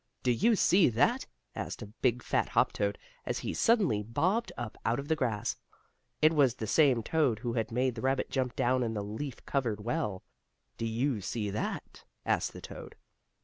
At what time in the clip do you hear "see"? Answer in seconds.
0.55-0.89, 11.21-11.51